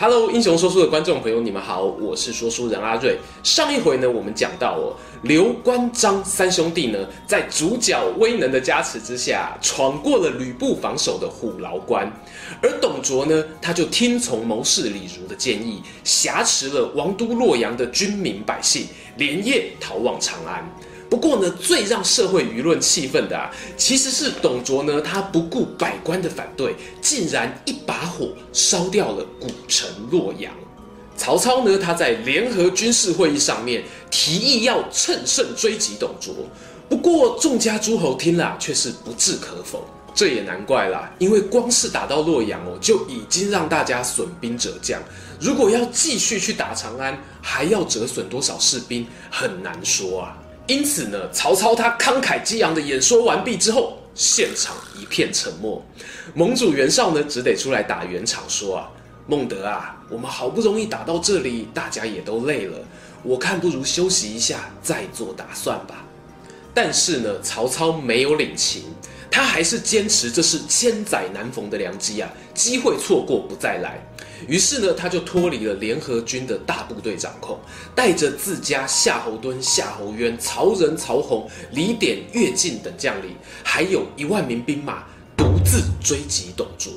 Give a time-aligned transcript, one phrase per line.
[0.00, 3.18] Hello，英雄说书的观众朋友，你们好，我是说书人阿瑞。
[3.42, 12.08] 上一回呢，我们讲到哦，刘关张三兄弟呢，在主角威能的加持之下，闯过了吕布防守的虎牢关，
[12.62, 18.86] 而董卓呢，他就听从谋士李儒的建议，挟持了王都洛阳的军民百姓，
[19.16, 20.64] 连夜逃往长安。
[21.10, 30.52] 不过呢，最让社会舆论气愤的啊，其实是董卓呢，他不顾百官的反对，竟然一把火烧掉了古城洛阳。
[31.16, 36.34] 曹操呢，他在联合军事会议上面提议要乘胜追击董卓，
[36.88, 39.84] 不过众家诸侯听了却是不置可否。
[40.14, 45.00] 这也难怪啦，因为光是打到洛阳哦，就已经让大家损兵折将，
[45.40, 50.36] 如果要继续去打长安，还要折损多少士兵，很难说啊。
[50.68, 55.82] 因此呢，曹操他慷慨激昂的演说完毕之后，现场一片沉默。
[56.34, 58.90] 盟主袁绍呢，只得出来打圆场说啊
[59.26, 62.78] ：“孟德啊，我们好不容易打到这里，大家也都累了，
[63.22, 66.04] 我看不如休息一下，再做打算吧。”
[66.74, 68.82] 但是呢，曹操没有领情，
[69.30, 74.06] 他还是坚持这是千载难逢的良机啊，机会错过不再来。
[74.46, 77.58] 于是呢，他就脱离了联合军的大部队掌控，
[77.94, 85.04] 带着自家夏侯惇、夏侯渊、曹仁、曹洪、李典、乐进等将领，还有一万名兵马，
[85.36, 86.92] 独自追击董卓。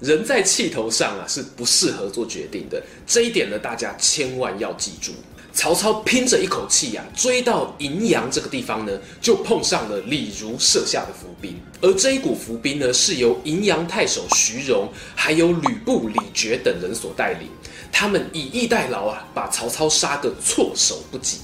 [0.00, 2.82] 人在气头上啊，是不适合做决定的。
[3.06, 5.12] 这一点呢，大家千万要记住。
[5.56, 11.56] 曹操拼着一口气呀、啊，追到荥阳这个地方呢，就碰上了李儒设下的伏兵。
[11.80, 17.48] 而这一股伏兵呢，是由荥阳太守徐荣，还有吕布、李傕等人所带领。
[17.90, 21.38] 他们以逸待劳啊，把曹操杀个措手不及。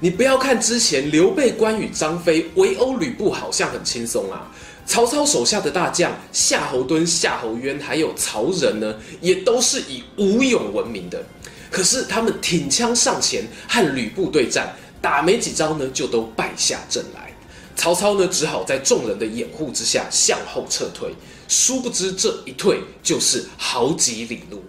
[0.00, 4.50] 你不要看之前刘备、关羽、张飞围殴吕布好像很轻松啊，
[4.86, 11.22] 曹操手下的大将夏侯惇、夏侯渊还有曹仁呢，也都是以武勇闻名的。
[11.70, 17.32] 可是他们挺枪上前和吕布对战，打没几招呢，就都败下阵来。
[17.76, 21.14] 曹操呢，只好在众人的掩护之下向后撤退。
[21.48, 24.62] 殊不知这一退就是好几里路。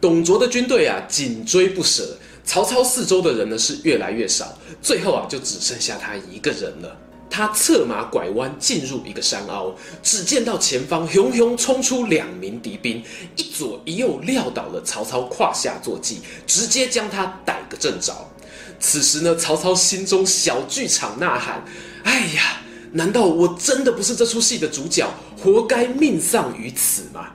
[0.00, 2.16] 董卓的军队啊，紧追不舍。
[2.44, 6.96] 曹操四周的人呢，是越来越少，最后啊，就只剩下他一个人了。
[7.28, 13.02] 他策马拐弯进入一个山凹，只见到前方熊熊冲出两名敌兵，
[13.36, 18.14] 一左一右撂倒了曹操胯下坐骑，直接将他逮个正着。
[18.78, 21.64] 此时呢，曹操心中小剧场呐喊
[22.04, 27.28] ：“哎呀，难道我真的不是这出戏的主角，活该命丧于此吗？”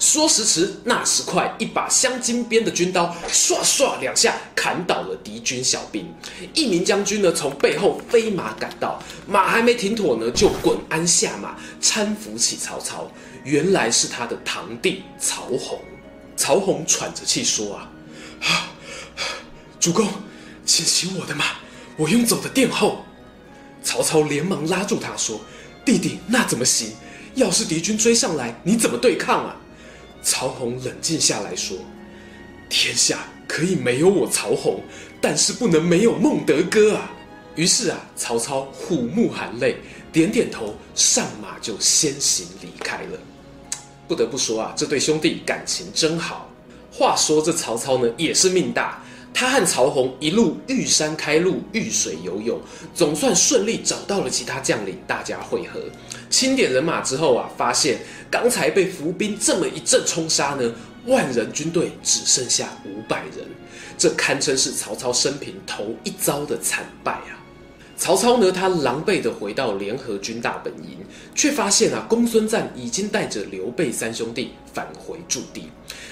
[0.00, 6.10] 说时迟，那时快，一把镶金边的军刀，唰唰两下砍倒了敌军小兵。
[6.54, 13.12] 一名将军呢，从背后飞马赶到，马还没停妥呢，就滚鞍下马，搀扶起曹操。
[13.44, 15.78] 原来是他的堂弟曹洪。
[16.34, 17.92] 曹洪喘着气说：“啊，
[18.40, 19.22] 啊，
[19.78, 20.08] 主公，
[20.64, 21.44] 请骑我的马，
[21.98, 23.04] 我用走的殿后。”
[23.84, 25.38] 曹操连忙拉住他说
[25.84, 26.92] ：“弟弟，那怎么行？
[27.34, 29.54] 要是敌军追上来，你怎么对抗啊？”
[30.22, 31.76] 曹洪冷静下来说
[32.68, 34.82] ：“天下可以没有我曹洪，
[35.20, 37.10] 但是不能没有孟德哥啊！”
[37.56, 39.76] 于是啊，曹操虎目含泪，
[40.12, 43.18] 点点头，上马就先行离开了。
[44.06, 46.48] 不得不说啊，这对兄弟感情真好。
[46.92, 49.02] 话说这曹操呢，也是命大。
[49.32, 52.60] 他和曹洪一路遇山开路，遇水游泳，
[52.94, 55.80] 总算顺利找到了其他将领，大家会合，
[56.30, 57.98] 清点人马之后啊，发现
[58.30, 60.72] 刚才被伏兵这么一阵冲杀呢，
[61.06, 63.44] 万人军队只剩下五百人，
[63.98, 67.36] 这堪称是曹操生平头一遭的惨败啊！
[67.96, 70.96] 曹操呢，他狼狈地回到联合军大本营，
[71.34, 75.68] 却发现啊，公孙瓒已经带着刘备三兄弟返回驻地，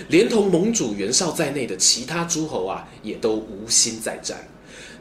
[0.08, 4.36] 连同盟主袁绍在内的其他诸侯啊，也都无心再战。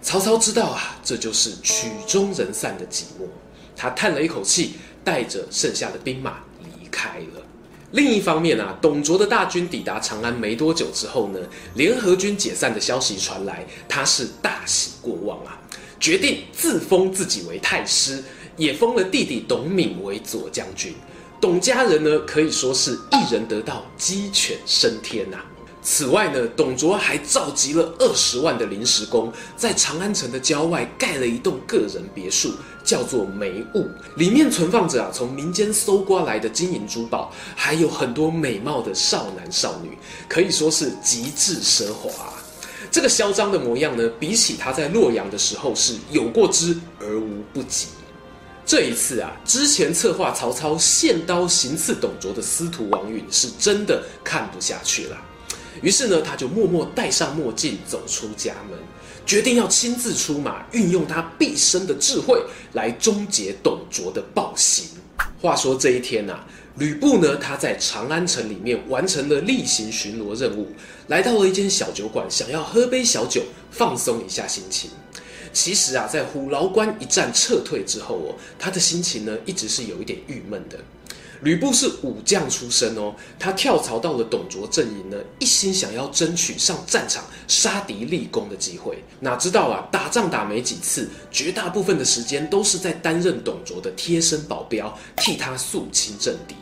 [0.02, 3.28] 曹操知道啊，这就是曲终人散的寂寞，
[3.76, 4.76] 他叹了一口气，
[5.08, 7.42] 带着剩下的兵马离开了。
[7.92, 11.40] 另一方面啊，董卓的大军抵达长安没多久之后呢，
[11.76, 15.58] 联合军解散的消息传来，他是大喜过望啊。
[15.98, 18.22] 决定自封自己为太师，
[18.58, 20.94] 也封了弟弟董敏为左将军。
[21.40, 25.38] 董家人呢，可以说是一人得道，鸡犬升天呐、
[25.90, 32.52] 此外呢，董卓还召集了二十万的临时工，在长安城的郊外盖了一栋个人别墅，
[32.84, 39.98] 叫做梅坞，里面存放着啊从民间搜刮来的金银珠宝，还有很多美貌的少男少女，
[40.28, 42.34] 可以说是极致奢华。
[42.92, 47.88] 这个嚣张的模样呢，比起他在洛阳的时候是有过之而无不及。
[48.66, 55.18] 这一次啊，之前策划曹操献刀行刺董卓的司徒王允是真的看不下去了。
[55.82, 58.78] 于是呢，他就默默戴上墨镜，走出家门，
[59.26, 62.42] 决定要亲自出马，运用他毕生的智慧
[62.74, 64.86] 来终结董卓的暴行。
[65.42, 66.46] 话说这一天啊，
[66.78, 70.68] 吕布呢，他在长安城里面完成了例行巡逻任务，
[71.08, 74.90] 来到了一间小酒馆，想要喝杯小酒，放松一下心情。
[75.54, 80.78] 其实啊，在虎牢关一战撤退之后哦，他的心情呢，一直是有一点郁闷的。
[81.42, 89.04] 吕布是武将出身哦，他跳槽到了董卓阵营呢，一心想要争取上战场杀敌立功的机会。
[89.20, 96.56] 哪知道啊，打仗打没几次，绝大部分的时间都是在担任董卓的贴身保镖，替他肃清政敌。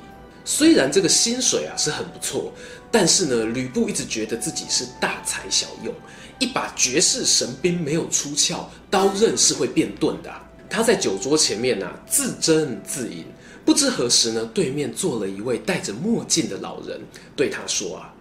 [0.44, 2.54] 虽然这个薪水啊是很不错，
[2.92, 5.94] 但是呢，吕布一直觉得自己是大材小用，
[6.38, 10.44] 一把绝世神兵没有出鞘，刀刃是会变钝的啊。
[10.70, 13.26] 他在酒桌前面啊，自斟自饮。
[13.66, 17.02] 不知何时呢，对面坐了一位戴着墨镜的老人，
[17.36, 18.14] 对他说：“啊，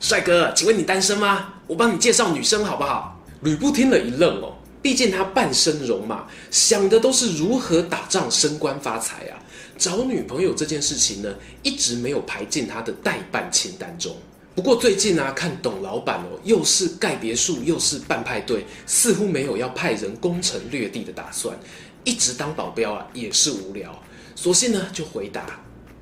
[0.00, 1.54] 帅哥，请问你单身吗？
[1.68, 4.52] 我帮你介绍女生好不好？”吕布听了一愣哦，
[4.82, 9.38] 毕竟他半生戎马，想的都是如何打仗升官发财啊，
[9.78, 11.32] 找女朋友这件事情呢，
[11.62, 14.14] 一直没有排进他的待办清单中。
[14.56, 21.56] 不过最近啊，看董老板哦，又是盖别墅，又是办派对，似乎没有要派人攻城略地的打算，
[22.02, 23.96] 一直当保镖啊，也是无聊。
[24.42, 25.44] 索性呢，就回答：“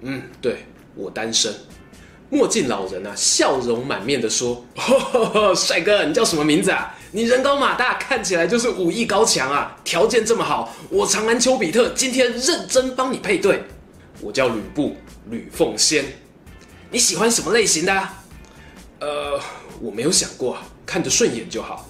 [0.03, 0.65] 嗯，对，
[0.95, 1.53] 我单身。”
[2.31, 6.95] 墨镜老人啊，笑容满面的说：“呵呵呵，帅哥，你叫什么名字啊？
[7.11, 13.65] 你人高马大，看起来就是武艺高强啊，条件这么好，我长安丘比特今天认真帮你配对。
[14.21, 14.97] 我叫吕布，
[15.31, 16.05] 吕奉先。
[16.93, 18.23] 你喜欢什么类型的啊？
[19.01, 19.41] 呃，
[19.81, 21.89] 我没有想过，看着顺眼就好。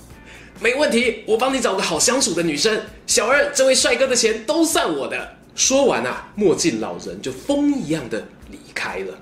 [0.61, 2.81] 没问题，我帮你找个好相处的女生。
[3.07, 9.19] 小二，这位帅哥的钱都算我的。”说完啊，墨镜老人就风一样的离开了。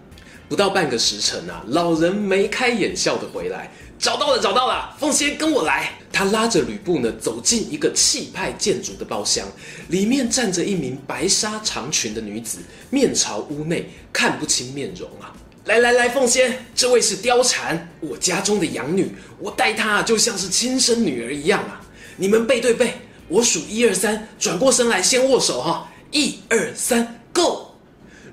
[0.50, 5.90] 不到半个时辰啊，老人眉开眼笑的回来，找到了，找到了，凤仙跟我来。
[6.12, 9.48] 他拉着吕布呢，走进一个气派建筑的包厢，
[9.88, 12.58] 里面站着一名白纱长裙的女子，
[12.90, 15.32] 面朝屋内，看不清面容啊。
[15.64, 21.80] 来来来，凤仙，这位是貂蝉，我家中的养女，我待她就像是亲生女儿一样啊。
[22.18, 22.92] 你们背对背，
[23.26, 25.90] 我数一二三，转过身来先握手哈。
[26.12, 27.72] 一二三，Go！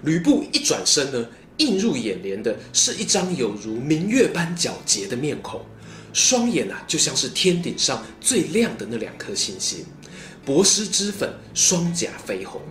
[0.04, 1.28] 吕布一转身呢，
[1.58, 5.62] 映入眼帘的是一张有如明月般皎洁的面孔，
[6.14, 9.86] 双眼啊就像是天顶上最亮的那两颗星星，
[10.46, 12.62] 薄施脂粉，双颊绯红。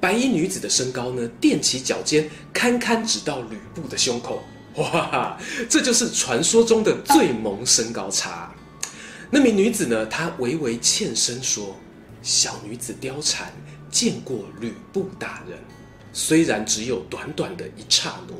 [0.00, 4.42] 白衣女子的身高呢，踮起脚尖，堪堪直到吕布的胸口。
[4.74, 5.38] 哇，
[5.68, 8.52] 这就是传说中的最萌身高差。
[9.30, 11.74] 那名女子呢，她微微欠身说
[12.22, 13.50] ：“小女子貂蝉。”
[13.94, 15.56] 见过吕布大人，
[16.12, 18.34] 虽然只有短短的一刹那，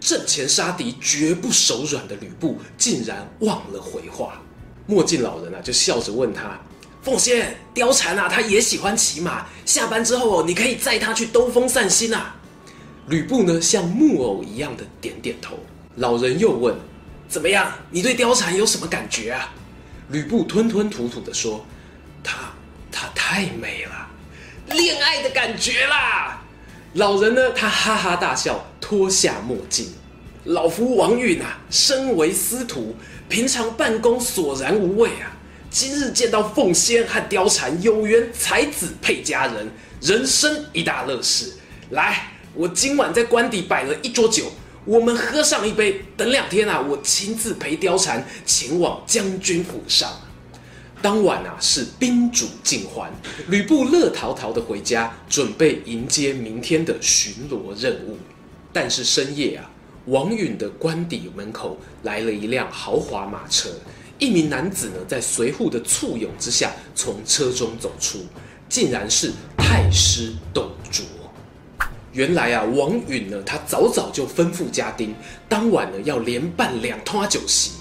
[0.00, 4.40] 阵前杀敌绝不手软的吕布竟然忘了回话。
[4.86, 6.58] 墨镜老人啊，就笑着问他
[7.04, 9.46] ：“奉先，貂蝉啊，他也喜欢骑马。
[9.66, 12.34] 下班之后，你可以载他去兜风散心啊。”
[13.08, 15.58] 吕布呢，像木偶一样的点点头。
[15.96, 16.74] 老人又问
[17.28, 17.70] ：“怎么样？
[17.90, 19.52] 你对貂蝉有什么感觉啊？”
[20.08, 21.62] 吕布吞吞吐吐的说
[22.24, 22.54] ：“她，
[22.90, 24.04] 她太美了。”
[24.70, 26.42] 恋爱的感觉啦！
[26.94, 29.88] 老人呢，他哈哈大笑，脱下墨镜。
[30.44, 32.94] 老夫王允啊，身为司徒，
[33.28, 35.36] 平常办公索然无味啊。
[35.70, 39.70] 今日见到凤仙和貂蝉有缘才子配佳人，
[40.00, 41.52] 人生一大乐事。
[41.90, 44.52] 来，我今晚在官邸摆了一桌酒，
[44.84, 46.02] 我们喝上一杯。
[46.16, 50.10] 等两天啊，我亲自陪貂蝉前往将军府上。
[51.02, 53.12] 当晚啊，是宾主尽欢，
[53.48, 58.16] 吕布乐陶陶的回家，准备迎接明天的巡逻任务。
[58.72, 59.70] 但是深夜啊，
[60.06, 63.68] 王允的官邸门口来了一辆豪华马车，
[64.18, 68.18] 一名男子呢，在随扈的簇拥之下从车中走出，
[68.68, 71.04] 竟然是太师董卓。
[72.12, 75.14] 原来啊，王允呢，他早早就吩咐家丁，
[75.48, 77.72] 当晚呢要连办两摊酒席。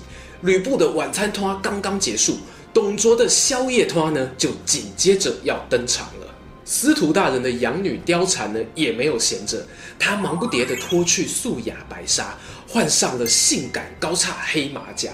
[0.41, 2.37] 吕布的晚餐摊刚刚结束。
[2.75, 6.27] 董卓的宵夜拖呢，就紧接着要登场了。
[6.65, 9.65] 司徒大人的养女貂蝉呢，也没有闲着，
[9.97, 15.11] 她忙不迭地脱去素雅白纱，换上了性感高叉黑马甲。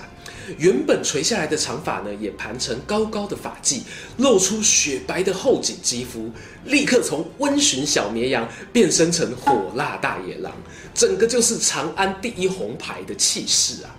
[0.57, 3.81] 原本垂下来的长发呢，也盘成高高的发髻，
[4.17, 6.31] 露出雪白的后颈肌肤，
[6.65, 10.51] 立刻从温驯小绵羊变身成火辣大野狼，
[10.95, 13.95] 整个就是长安第一红牌的气势啊！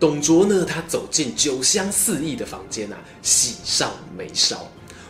[0.00, 4.66] 董卓呢，他走进酒香四溢的房间啊，喜上眉梢。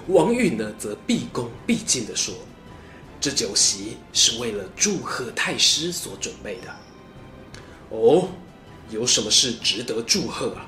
[0.09, 2.35] 王允呢，则毕恭毕敬地说
[3.21, 6.75] ：“这酒席是为了祝贺太师所准备的。”
[7.97, 8.29] 哦。
[8.91, 10.67] 有什么事值得祝贺啊？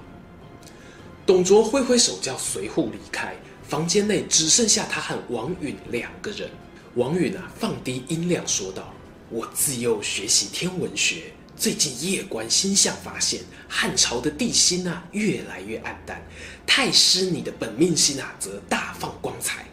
[1.27, 3.35] 董卓挥挥手叫随扈离开，
[3.69, 6.49] 房间内只剩下他和王允两个人。
[6.95, 8.95] 王允啊，放低音量说道
[9.29, 16.21] ：“我自幼学习天文学，最近夜观星象，发现汉朝的地心啊越来越暗淡。
[16.67, 19.65] 太师你的本命星啊，则大放光彩。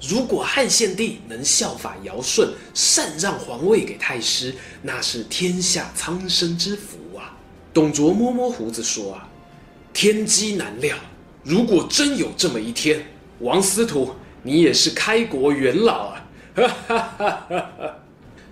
[0.00, 7.36] 如果汉献帝能效法尧舜，禅让皇位给太师，那是天下苍生之福啊。”
[7.74, 9.28] 董卓摸摸胡子说：“啊，
[9.92, 10.96] 天机难料。
[11.44, 13.06] 如果真有这么一天，
[13.40, 16.24] 王司徒，你也是开国元老啊！”
[16.56, 17.96] 哈哈哈哈哈。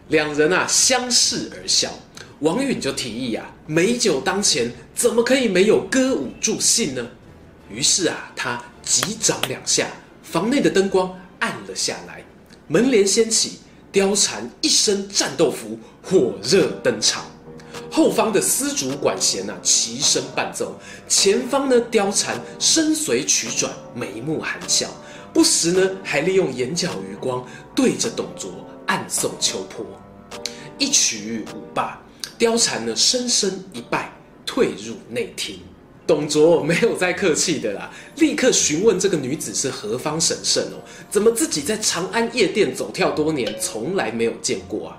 [0.08, 1.92] 两人啊相视而笑。
[2.40, 7.06] 王允就提议啊，美酒当前，怎么可以没有歌舞助兴呢？
[7.70, 9.88] 于是啊，他击掌两下，
[10.22, 12.22] 房内的灯光暗了下来，
[12.68, 17.24] 门帘掀起，貂蝉一身战斗服，火热登场。
[17.90, 20.66] 后方的丝竹管弦啊，齐声伴奏；
[21.08, 24.90] 前方呢，貂蝉身随曲转，眉目含笑，
[25.32, 27.42] 不时呢还利用眼角余光
[27.74, 28.50] 对着董卓
[28.86, 29.86] 暗送秋波。
[30.78, 31.98] 一曲舞罢，
[32.38, 34.12] 貂蝉呢深深一拜，
[34.44, 35.60] 退入内厅。
[36.06, 40.78] 董卓没有再客气的啦，立刻询问这个女子是何方神圣哦？
[41.10, 44.98] 怎么自己在长安夜店走跳多年，从来没有见过啊？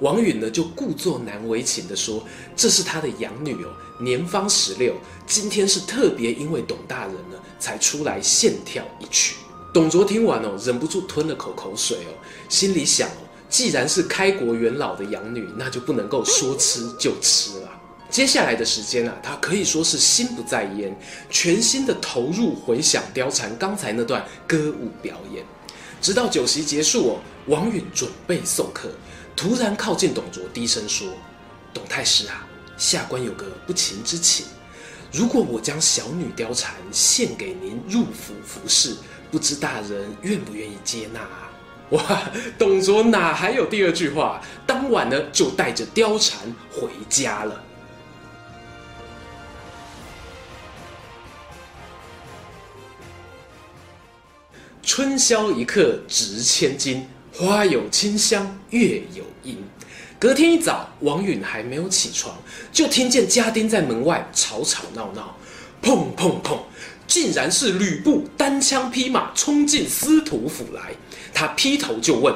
[0.00, 3.68] 王允呢，就故作难为情地说：“这是他的养女哦，
[4.00, 4.94] 年方十六，
[5.26, 9.34] 今天是特别因为董大人呢，才出来献跳一曲。”
[9.74, 12.14] 董卓听完哦，忍不住吞了口口水哦，
[12.48, 17.70] 心里想哦，既然是开国元老的养女，那就不能够说吃就吃了。
[18.10, 20.96] 接下来的时间啊，他可以说是心不在焉，
[21.30, 25.44] 全心的投入回想貂蝉刚才那段歌舞表演，
[26.00, 28.88] 直到酒席结束哦，王允准备送客。
[29.34, 31.08] 突然靠近董卓，低声说
[31.74, 32.46] ：“董太师啊，
[32.76, 34.46] 下官有个不情之请，
[35.12, 38.94] 如果我将小女貂蝉献给您入府服侍，
[39.32, 41.40] 不知大人愿不愿意接纳啊？”
[41.90, 42.22] 哇，
[42.58, 44.40] 董卓哪还有第二句话？
[44.66, 47.62] 当晚呢，就带着貂蝉回家了。
[54.82, 57.06] 春宵一刻值千金。
[57.36, 59.58] 花有清香，月有阴。
[60.20, 62.32] 隔天一早，王允还没有起床，
[62.70, 65.36] 就听见家丁在门外吵吵闹闹，
[65.82, 66.60] 砰砰砰，
[67.08, 70.94] 竟然是吕布单枪匹马冲进司徒府来。
[71.34, 72.32] 他劈头就问：“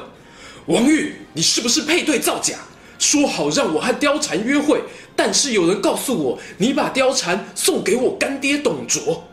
[0.66, 2.58] 王允，你是不是配对造假？
[2.98, 4.82] 说好让我和貂蝉约会，
[5.14, 9.24] 但是有人告诉我，你把貂蝉送给我干爹董卓。”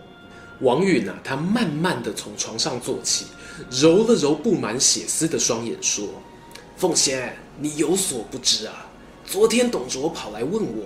[0.61, 3.25] 王允啊，他慢慢的从床上坐起。
[3.71, 6.05] 揉了揉布满血丝的双眼，说
[6.75, 8.85] ：“凤仙，你有所不知啊，
[9.25, 10.83] 昨天董卓跑来问我，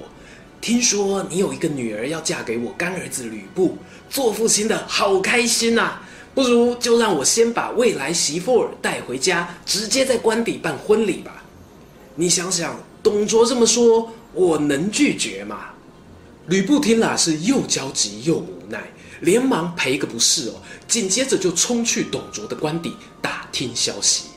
[0.61, 3.75] 听说你有一个女儿要嫁给我干儿子吕布，
[4.07, 5.99] 做父亲的好开心呐，
[6.39, 11.43] 不如就让我先把未来媳妇儿带回家，直接在官邸办婚礼吧。
[12.15, 15.71] 你想想，董卓这么说，我能拒绝吗？”
[16.47, 18.89] 吕布听了是又焦急又无奈。
[19.19, 20.53] 连忙赔个不是哦，
[20.87, 24.29] 紧接着就冲去董卓的官邸打听消息。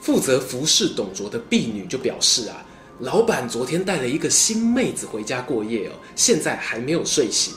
[0.00, 2.66] 负责服侍董卓的婢女就表示啊，
[2.98, 7.54] 老板昨天带了一个新妹子回家过夜哦，现在还没有睡醒。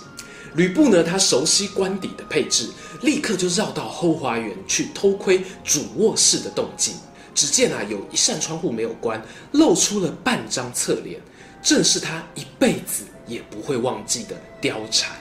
[0.53, 2.69] 吕布呢，他熟悉官邸的配置，
[3.01, 6.95] 立刻就绕到后花园去偷窥主卧室的动静。
[7.33, 11.21] 只见啊，有一扇窗户没有关，露出了半张侧脸，
[11.61, 15.15] 正是他一辈子也不会忘记的貂蝉。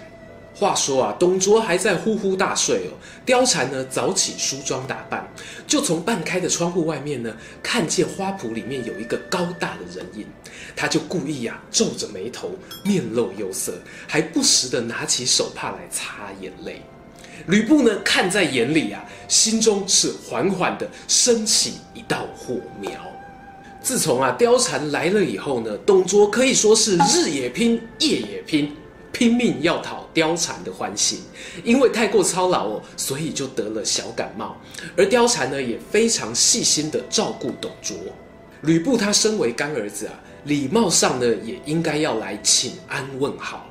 [0.55, 2.97] 话说啊，董卓还在呼呼大睡哦。
[3.27, 5.29] 貂蝉呢，早起梳妆打扮，
[5.67, 10.27] 就从半开的窗户外面呢，看见花圃里面有一个高大的人影，
[10.75, 12.53] 他就故意呀、啊、皱着眉头，
[12.87, 13.75] 面露忧色，
[14.09, 16.81] 还不时的拿起手帕来擦眼泪。
[17.47, 22.91] 吕布呢，看在眼里啊，心中是缓缓的升起一道火苗。
[23.83, 28.75] 自从啊貂蝉来了以后呢，董卓可以说是日也拼，夜也拼。
[29.13, 31.21] 拼命要讨貂蝉的欢心，
[31.65, 34.55] 因为太过操劳哦，所以就得了小感冒。
[34.95, 37.97] 而貂蝉呢，也非常细心的照顾董卓。
[38.61, 40.13] 吕布他身为干儿子啊，
[40.45, 43.66] 礼貌上呢也应该要来请安问好。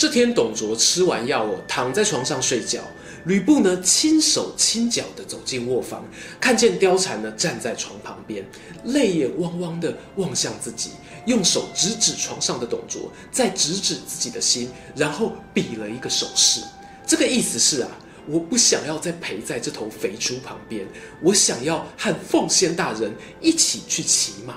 [0.00, 2.80] 这天，董卓吃完药哦，躺在床上睡觉。
[3.26, 6.02] 吕布呢，轻手轻脚地走进卧房，
[6.40, 8.42] 看见貂蝉呢站在床旁边，
[8.84, 10.92] 泪眼汪汪地望向自己，
[11.26, 16.62] 用手指指床上的董卓，再指指自己的心，然后比了一个手势。
[17.06, 17.90] 这个意思是啊，
[18.26, 20.86] 我不想要再陪在这头肥猪旁边，
[21.22, 24.56] 我想要和凤仙大人一起去骑马。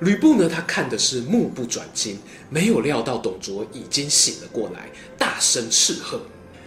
[0.00, 2.18] 吕布呢，他看的是目不转睛，
[2.50, 6.20] 没有料到董卓已经醒了过来，大声斥喝。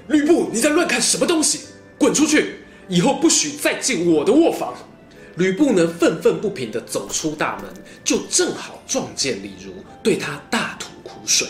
[0.08, 1.60] 吕布，你在乱看什么东西？
[1.98, 2.60] 滚出去！
[2.88, 4.74] 以后不许再进我的卧房。
[5.36, 7.66] 吕布呢，愤愤不平地走出大门，
[8.04, 11.50] 就正好撞见李儒，对他大吐苦水。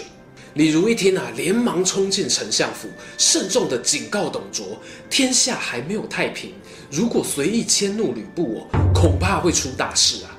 [0.56, 6.54] 李儒一听啊，连忙冲进丞相府，慎重地警告董卓：天下还没有太平，
[6.90, 10.37] 如果随意迁怒吕布哦，恐怕会出大事啊。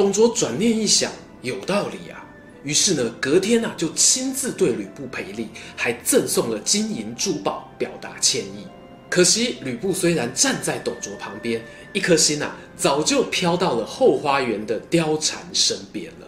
[0.00, 2.24] 董卓转念一想，有道理啊。
[2.64, 8.66] 于是呢，隔天啊，就亲自对吕布赔礼，还赠送了金银珠宝，表达歉意。
[9.10, 16.26] 可惜吕布虽然站在董卓旁边，一颗心啊，早就飘到了后花园的貂蝉身边了。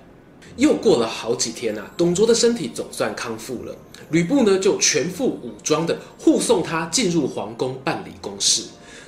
[0.58, 3.74] 又过了好几天啊，董卓的身体总算康复了，
[4.10, 8.64] 吕布呢，就全副武装的护送他进入皇宫办理公事。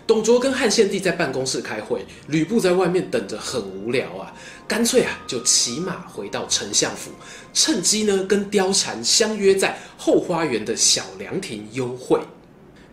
[0.06, 4.34] 董卓跟汉献帝在办公室开会，吕布在外面等着，很无聊啊，
[4.66, 7.10] 干脆啊就骑马回到丞相府，
[7.52, 12.20] 趁机呢跟貂蝉相约在后花园的小凉亭幽会。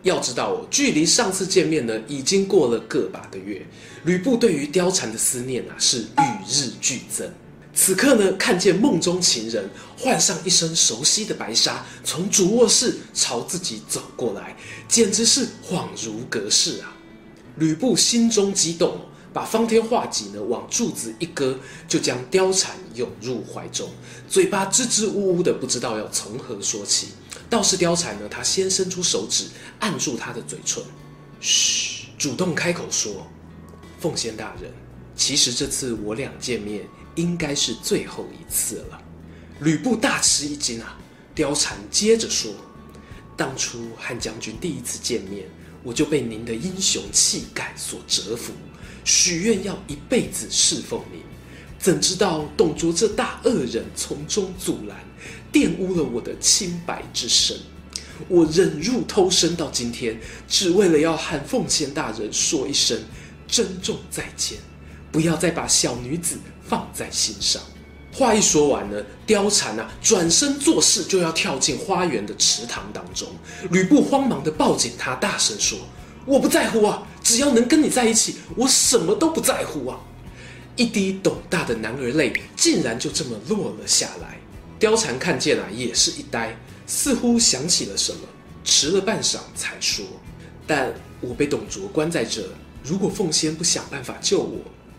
[0.02, 3.64] 要知道哦，距离上次见面呢已经过了个把个月，
[4.04, 7.30] 吕布对于貂蝉的思念啊是与日俱增。
[7.74, 14.54] 此刻呢，看见梦中情人换上一身熟悉的白纱，从主卧室朝自己走过来，
[14.88, 16.92] 简直是恍如隔世啊！
[17.56, 19.00] 吕布心中激动，
[19.32, 21.58] 把方天画戟呢往柱子一搁，
[21.88, 23.88] 就将貂蝉拥入怀中，
[24.28, 27.08] 嘴巴支支吾吾的，不知道要从何说起。
[27.48, 29.46] 倒是貂蝉呢，他先伸出手指
[29.78, 30.82] 按住他的嘴唇，
[31.40, 33.26] 嘘，主动开口说
[34.00, 34.70] ：“凤仙大人，
[35.16, 39.00] 其实这次我俩见面应该是最后一次了。”
[39.60, 40.98] 吕布大吃一惊啊！
[41.34, 42.52] 貂蝉接着说
[43.36, 45.46] ：“当初和将军第一次见面。”
[45.84, 48.52] 我就被您的英雄气概所折服，
[49.04, 51.20] 许愿要一辈子侍奉您。
[51.78, 54.96] 怎知道董卓这大恶人从中阻拦，
[55.52, 57.56] 玷污了我的清白之身。
[58.28, 62.96] 我忍辱偷生到今天，只为了要和凤仙大人说一声
[63.48, 64.58] 珍重再见，
[65.10, 67.60] 不要再把小女子放在心上。
[68.12, 73.26] 话一说完呢，貂蝉啊转身作势就要跳进花园的池塘当中。
[73.70, 75.78] 吕布慌忙地抱紧他，大声说
[76.24, 80.00] ：“我不在乎啊，只要能跟你在一起，我什么都不在乎啊！”
[80.76, 84.38] 一滴董大的男儿泪竟然就这么落了下来。
[84.80, 86.56] 貂蝉看见啊，也是一呆，
[86.86, 88.20] 似乎想起了什么，
[88.64, 90.04] 迟了半晌才说
[90.66, 92.48] ：“但我被董卓关在这，
[92.82, 94.58] 如果凤仙不想办法救我。”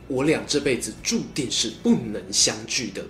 [0.09, 3.09] 我俩这辈子注定是不能相聚的了。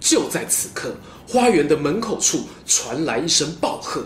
[0.00, 0.96] 就在此刻，
[1.26, 4.04] 花园的门口处传来一声暴喝：“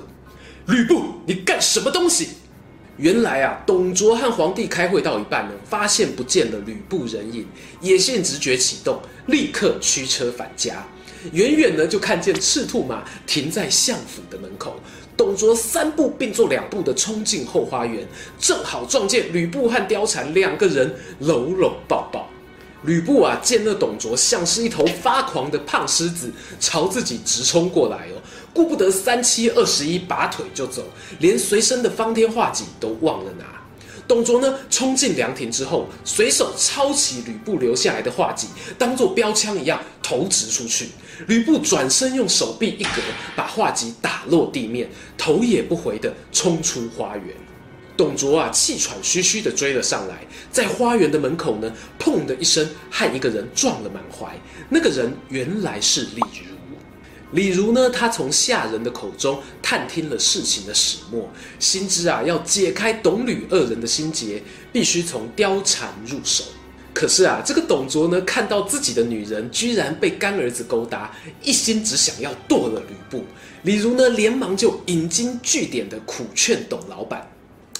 [0.68, 2.28] 吕布，你干什么东西？”
[3.02, 7.44] 原来啊，董卓和皇帝开会到一半呢，发现不见了吕布人影，
[7.80, 10.86] 野性直觉启动，立刻驱车返家。
[11.32, 14.76] 远远呢，就看见赤兔马停在相府的门口。
[15.16, 18.06] 董卓三步并作两步的冲进后花园，
[18.38, 22.30] 正好撞见吕布和貂蝉两个人搂搂抱抱。
[22.84, 30.84] 吕布啊，见那董卓像是一头发狂的胖狮子，朝自己直冲过来哦，顾不得三七二十一，拔腿就走，
[31.20, 33.44] 连随身的方天画戟都忘了拿。
[34.06, 40.88] 董卓呢，冲进凉亭之后，随手抄起吕布留下来的画戟，当做标枪一样投掷出去。
[41.28, 43.00] 吕布转身用手臂一格，
[43.36, 47.34] 把画戟打落地面，头也不回地冲出花园。
[47.96, 54.36] 董卓啊，气喘吁吁地追了上来，在花园的门口呢，砰的一声，和一个人撞了满怀。
[54.68, 56.51] 那个人原来是李儒。
[57.32, 66.44] 李儒呢，他从下人的口中探听了事情的始末，心知啊，要解开董吕二人的心结，必须从貂蝉入手。
[66.94, 71.10] 可是啊，这个董卓呢，看到自己的女人居然被干儿子勾搭，
[71.42, 73.24] 一心只想要剁了吕布。
[73.62, 77.26] 李儒呢，连忙就引经据典的苦劝董老板。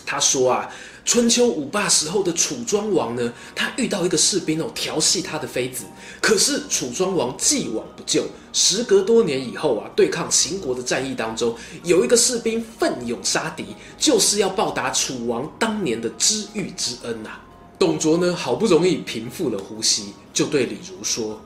[0.06, 0.70] 他说啊，
[1.04, 5.84] 春秋五霸时候的楚庄王呢，他遇到一个士兵哦，调戏他的妃子，
[6.20, 8.24] 可是楚庄王既往不咎。
[8.52, 13.64] 时隔多年以后啊，对抗秦国的战役当中，有一个士兵奋勇杀敌，
[13.98, 17.30] 就是要报答楚王当年的知遇之恩呐、
[17.78, 21.40] 董卓呢，好不容易平复了呼吸，就对李儒说：“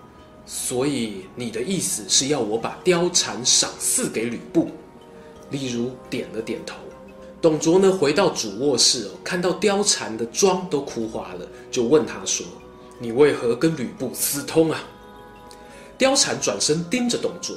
[0.45, 4.71] 所以你的意思是要我把貂蝉赏赐给吕布？
[5.51, 6.75] 李儒点了点头。
[7.47, 12.45] 董卓呢，回到主卧室哦，看到貂蝉的妆都哭花了，就问他说
[12.99, 14.81] ：“你为何跟吕布私通啊？”
[15.97, 17.55] 貂蝉转身盯着董卓：“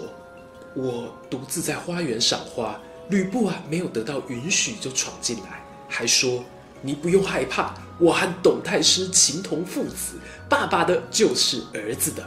[0.77, 6.43] 我独自在花园赏花，吕布啊没有得到允许就闯进来，还说
[6.83, 12.23] 你不用害怕，我和董太师情同父子，爸爸的就是儿子的。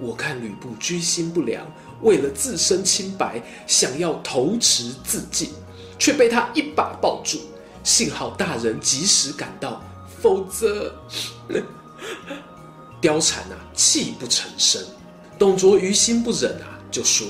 [0.00, 1.64] 我看吕布居心不良，
[2.02, 5.50] 为了自身清白，想要投池自尽。”
[5.98, 7.38] 却被他一把抱住，
[7.82, 9.82] 幸好大人及时赶到，
[10.20, 10.94] 否则，
[13.00, 14.82] 貂蝉啊泣不成声。
[15.38, 17.26] 董卓于心不忍啊，就说：“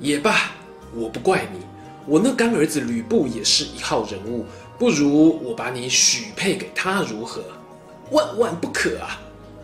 [0.00, 0.52] 也罢，
[0.92, 1.60] 我不怪你，
[2.06, 4.44] 我那干儿子吕布也是一号人物，
[4.78, 7.42] 不如我把你许配给他如何？”
[8.10, 9.20] 万万不可啊！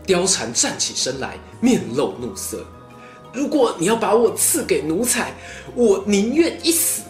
[0.07, 2.64] 貂蝉站起身来，面露怒色
[3.33, 5.35] ：“如果你要把我赐给奴才，
[5.75, 7.03] 我宁愿一死。”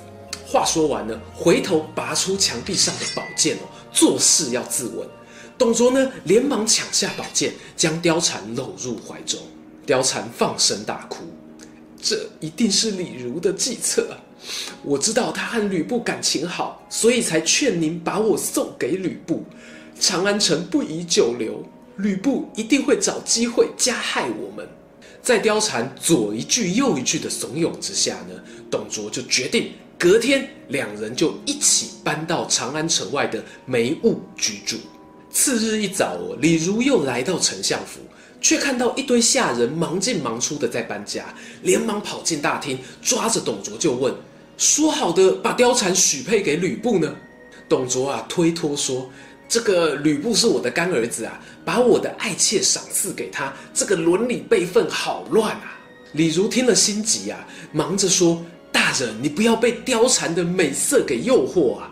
[0.54, 5.04] 话说完了，回头拔出墙壁上的宝剑哦，作势要自刎。
[5.58, 9.40] 董卓呢，连忙抢下宝剑，将貂蝉搂入怀中。
[9.84, 11.24] 貂蝉放声大哭
[12.00, 14.16] ：“这一定是李儒的计策。
[14.84, 19.44] 我知道他和吕布感情好，所以才劝您把我送给吕布。
[19.98, 21.64] 长安城不宜久留，
[21.96, 24.64] 吕布一定会找机会加害我们。”
[25.20, 28.40] 在貂蝉左一句右一句的怂恿之下呢，
[28.70, 29.72] 董卓就决定。
[29.98, 34.76] 隔天，两人就一起搬到长安城外的梅坞居住。
[35.30, 38.00] 次日一早，李儒又来到丞相府，
[38.40, 44.14] 却看到一堆下人忙进忙出的在搬家，连忙跑进大厅，抓着董卓就问
[44.58, 47.14] ：“说好的把貂蝉许配给吕布呢？”
[47.68, 49.10] 董卓啊推脱说
[49.48, 55.78] ：“这个吕布是我的干儿子啊，把我的爱妾赏赐给他，这个伦理辈分好乱啊！”
[56.12, 58.44] 李儒听了心急啊，忙着说。
[58.74, 61.88] 大人，你不要被貂蝉的美色给诱惑啊！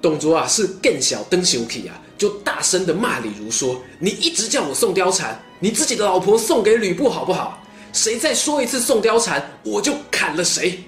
[0.00, 7.62] 董卓啊，是更小登羞气啊，就大声的骂李儒说：“你一直叫我送貂蝉，你自己的老婆送给吕布好不好？
[7.92, 10.82] 谁再说一次送貂蝉，我就砍了谁！”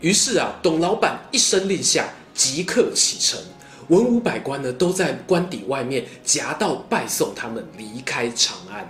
[0.00, 3.40] 于是啊，董老板一声令下，即刻启程，
[3.88, 8.86] 文武百官呢都在官邸外面夹道拜送他们离开长安。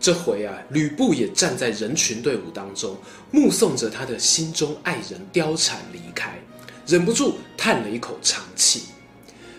[0.00, 2.96] 这回啊，吕布也站在人群队伍当中，
[3.32, 6.38] 目送着他的心中爱人貂蝉离开，
[6.86, 8.82] 忍不住叹了一口长气。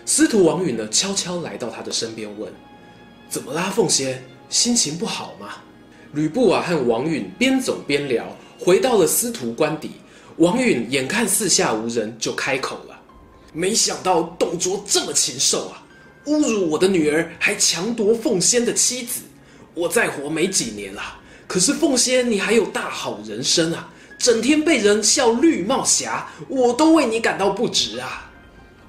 [0.06, 2.50] 司徒王允呢，悄悄来到他的身边问
[3.28, 4.24] ：“怎么啦，凤仙？
[4.48, 5.56] 心情不好吗？”
[6.14, 9.92] 吕布啊，和王允边走边聊，回到了司徒官邸。
[10.38, 12.98] 王允眼看四下无人，就开口了
[13.52, 15.84] ：“没想到董卓这么禽兽啊，
[16.24, 19.20] 侮辱我的女儿，还强夺凤仙的妻子。”
[19.74, 21.02] 我再活没几年了，
[21.46, 23.88] 可是凤仙你还有大好人生啊！
[24.18, 28.30] 整天被人笑绿帽侠，我都为你感到不值啊！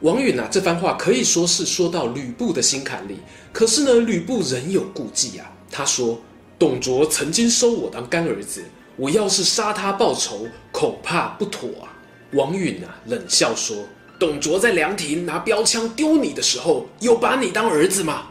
[0.02, 3.20] 王允啊，这番话可以说是说到吕布的心坎里。
[3.54, 5.50] 可是呢，吕布仍有顾忌啊。
[5.70, 6.20] 他说
[6.60, 8.64] ：“董卓曾经收我当干儿子，
[8.98, 11.94] 我要是杀他报仇，恐怕不妥啊。”
[12.34, 13.78] 王允啊，冷笑说
[14.20, 18.24] ：“董卓在凉亭拿标枪丢你的时候，有把你当儿子吗？”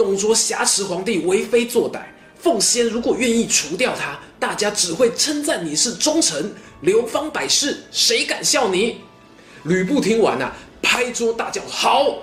[0.00, 2.00] 董卓挟持皇帝为非作歹，
[2.38, 6.50] 凤仙如果愿意除掉他，大家只会称赞你是忠臣。
[6.80, 9.02] 流芳百世，谁敢笑你？
[9.64, 12.16] 吕布听完啊，拍桌大叫：“好！”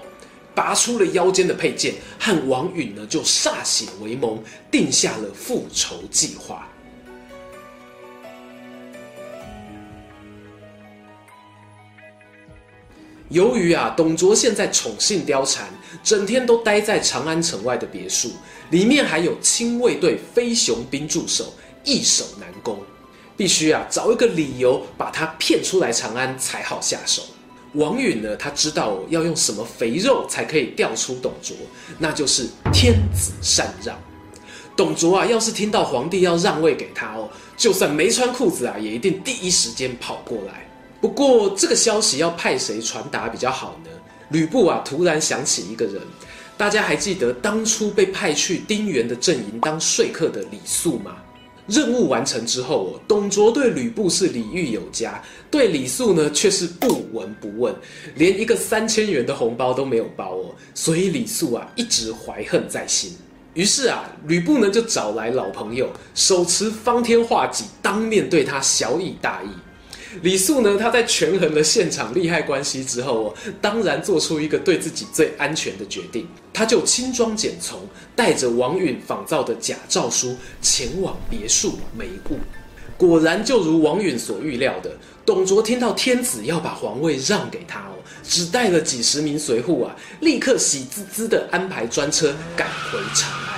[0.55, 6.67] 拔出了腰间的佩剑，和王允呢就歃血为盟，定下了复仇计划。
[13.29, 15.67] 由于啊，董卓现在宠幸貂蝉，
[16.03, 18.31] 整天都待在长安城外的别墅，
[18.69, 22.79] 里面还有亲卫队飞熊兵驻守，易守难攻，
[23.35, 27.21] 必须啊找一个理由把他骗出来长安才好下手。
[27.73, 31.55] 王允呢，他知道要用什么肥肉才可以调出董卓，
[31.99, 33.95] 那就是天子禅让。
[34.75, 40.67] 董卓啊，要是听到皇帝要让位给他哦，就算没穿裤子啊，也一定第一时间跑过来。
[41.01, 43.89] 不过这个消息要派谁传达比较好呢？
[44.29, 46.01] 吕布啊，突然想起一个人，
[46.57, 51.17] 大家还记得当初被派去丁原的阵营当说客的李肃吗？
[51.67, 57.75] 任务完成之后，董卓对吕布是礼遇有加，对李肃呢却是不闻不问，
[58.15, 60.55] 连一个三千元的红包都没有包哦。
[60.73, 63.11] 所以李肃啊一直怀恨在心。
[63.53, 69.49] 于是啊，吕布呢就找来老朋友，手持方天画戟，当面对他小以大义。
[70.21, 77.79] 李肃呢，他在权衡了现场利害关系之后哦，当然做出一个对自己最安全的决定，他就轻装简从，
[78.15, 82.39] 带着王允仿造的假诏书前往别墅梅雾。
[82.97, 84.91] 果然，就如王允所预料的，
[85.25, 87.93] 董卓听到天子要把皇位让给他哦，
[88.23, 93.57] 只带了几十名随扈啊，立刻喜滋滋地安排专车赶回长安。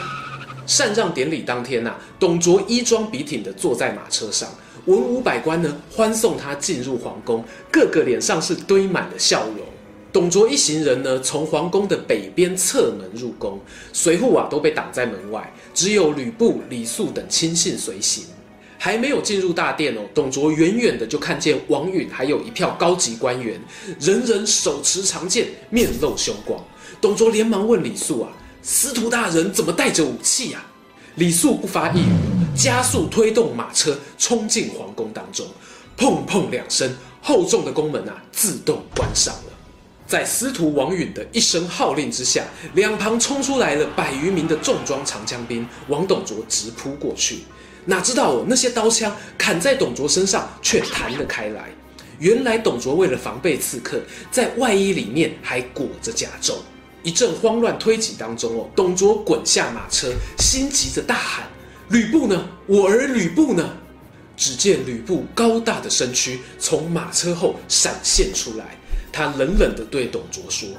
[0.67, 4.47] 禅让典礼当天呐、啊，董卓衣装笔挺地坐在马车上，
[4.85, 9.65] 文武百官呢欢送他进入皇宫，个个脸上是堆满了笑容。
[10.11, 13.59] 董卓一行人呢，从皇宫的北边侧门入宫，
[13.93, 18.23] 随扈啊都被挡在门外，只有吕布、李肃等亲信随行。
[18.81, 23.59] 还没有进入大殿哦，董卓远远的就看见王允还有一票高级官员，
[23.99, 26.59] 人人手持长剑，面露凶光。
[27.01, 28.31] 董卓连忙问李肃啊
[28.63, 30.65] ：“司徒大人怎么带着武器呀、啊？”
[31.15, 32.13] 李肃不发一语，
[32.55, 35.47] 加速推动马车冲进皇宫当中，
[35.97, 39.43] 砰砰两声，厚重的宫门啊自动关上了。
[40.07, 47.43] 在司徒王允的一声号令之下，两旁冲出来了百余名的重装长枪兵，往董卓直扑过去。
[47.85, 51.69] 哪知道哦，那些刀枪砍在董卓身上却弹了开来。
[52.19, 56.55] 原来董卓为了防备刺客，在外衣里面还裹着甲胄。
[57.01, 61.47] 一阵慌乱推挤当中哦，董卓滚下马车，心急着大喊
[61.89, 62.47] ：“吕布呢？
[62.67, 63.77] 我儿吕布呢？”
[64.37, 68.77] 只见吕布高大的身躯从马车后闪现出来，
[69.11, 70.69] 他冷冷地对董卓说：“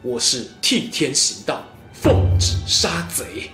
[0.00, 3.50] 我是替天行道，奉旨杀贼。”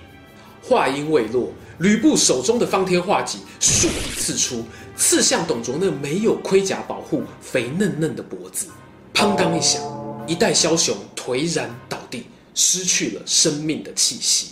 [0.62, 1.53] 话音未落。
[1.79, 4.64] 吕布手中的方天画戟倏地刺出，
[4.97, 8.66] 刺向董卓那没有盔甲保护、肥嫩嫩的脖子。
[9.14, 9.81] 砰当一响，
[10.27, 14.49] 一代枭雄颓然倒地，失去了生命的气息。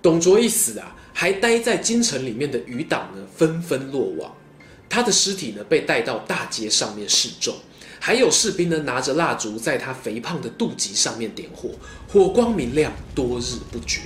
[0.00, 4.34] 董卓一死啊，还待在京城里面的余党呢，纷纷落网。
[4.88, 7.54] 他的尸体呢，被带到大街上面示众，
[8.00, 11.70] 还有士兵呢，拿着蜡烛在他肥胖的肚脐上面点火，
[12.08, 14.00] 火光明亮，多日不绝。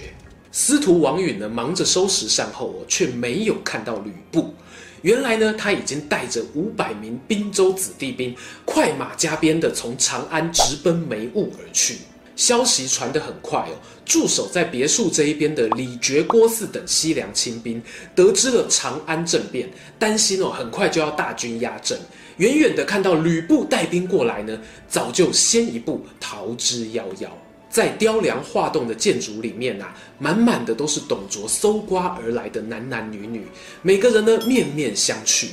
[0.53, 4.55] 司徒王允呢，忙着收拾善后，却没有看到吕布。
[5.03, 11.99] 原来呢，他已经带着五百名滨州子弟兵，快马加鞭的从长安直奔梅坞而去。
[12.37, 17.83] 消息传得很快哦，驻守在别墅这一边的李傕、郭汜等西凉亲兵，
[18.15, 19.69] 得知了长安政变，
[19.99, 21.99] 担心哦，很快就要大军压阵。
[22.39, 27.29] 远远的看到吕布带兵过来呢，早就先一步逃之夭夭。
[27.71, 33.47] 在雕梁画栋的建筑里面啊，满满的都是董卓搜刮而来的男男女女，
[33.83, 35.49] 每个人呢面面相觑。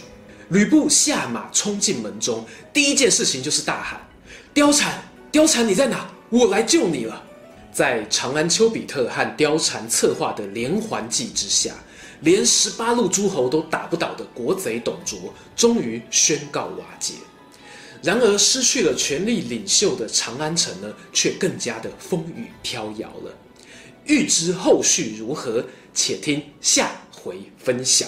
[0.49, 4.01] 吕布下马冲进门中，第一件事情就是大喊
[4.53, 6.07] ：“貂蝉，貂蝉你在哪？
[6.31, 7.23] 我来救你了！”
[7.71, 11.73] 在长安丘比特和貂蝉策划的连环计之下，
[12.21, 17.13] 连十八路诸侯都打不倒的国贼董卓，终于宣告瓦解。
[18.03, 23.31] 然而，失去了权力领袖的长安城呢，却更加的风雨飘摇了。
[24.05, 25.63] 欲知后续如何，
[25.93, 28.07] 且听下回分晓。